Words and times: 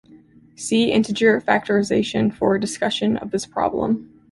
"See 0.55 0.91
integer 0.91 1.39
factorization 1.41 2.33
for 2.33 2.55
a 2.55 2.59
discussion 2.59 3.17
of 3.17 3.29
this 3.29 3.45
problem". 3.45 4.09